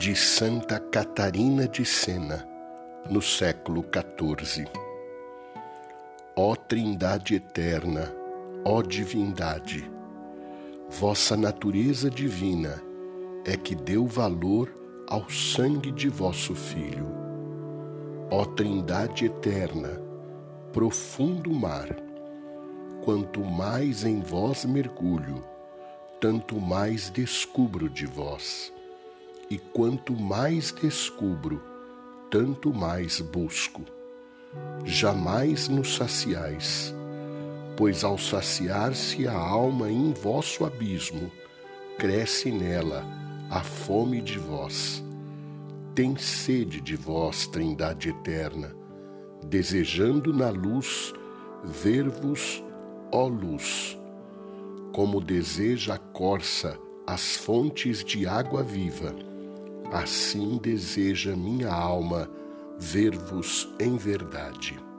de 0.00 0.16
Santa 0.16 0.80
Catarina 0.80 1.68
de 1.68 1.84
Sena, 1.84 2.48
no 3.10 3.20
século 3.20 3.84
XIV. 3.84 4.66
Ó 6.34 6.56
Trindade 6.56 7.34
eterna, 7.34 8.10
ó 8.64 8.80
divindade, 8.80 9.92
vossa 10.88 11.36
natureza 11.36 12.08
divina 12.08 12.82
é 13.44 13.58
que 13.58 13.74
deu 13.74 14.06
valor 14.06 14.74
ao 15.06 15.28
sangue 15.28 15.92
de 15.92 16.08
vosso 16.08 16.54
Filho. 16.54 17.06
Ó 18.30 18.46
Trindade 18.46 19.26
eterna, 19.26 20.00
profundo 20.72 21.52
mar, 21.52 21.94
quanto 23.04 23.44
mais 23.44 24.06
em 24.06 24.20
vós 24.20 24.64
mergulho, 24.64 25.44
tanto 26.18 26.58
mais 26.58 27.10
descubro 27.10 27.90
de 27.90 28.06
vós 28.06 28.72
e 29.50 29.58
quanto 29.58 30.14
mais 30.14 30.70
descubro, 30.70 31.60
tanto 32.30 32.72
mais 32.72 33.20
busco. 33.20 33.82
Jamais 34.84 35.68
nos 35.68 35.96
saciais, 35.96 36.94
pois 37.76 38.04
ao 38.04 38.16
saciar-se 38.16 39.26
a 39.26 39.34
alma 39.34 39.90
em 39.90 40.12
vosso 40.12 40.64
abismo, 40.64 41.30
cresce 41.98 42.52
nela 42.52 43.04
a 43.50 43.60
fome 43.60 44.20
de 44.20 44.38
vós. 44.38 45.02
Tem 45.94 46.16
sede 46.16 46.80
de 46.80 46.94
vós, 46.94 47.48
Trindade 47.48 48.10
eterna, 48.10 48.74
desejando 49.44 50.32
na 50.32 50.50
luz 50.50 51.12
ver-vos, 51.64 52.62
ó 53.12 53.26
luz, 53.26 53.98
como 54.92 55.20
deseja 55.20 55.94
a 55.94 55.98
corça 55.98 56.78
as 57.06 57.36
fontes 57.36 58.04
de 58.04 58.26
água 58.26 58.62
viva 58.62 59.29
Assim 59.92 60.56
deseja 60.58 61.34
minha 61.34 61.72
alma 61.72 62.30
ver-vos 62.78 63.68
em 63.78 63.96
verdade. 63.96 64.89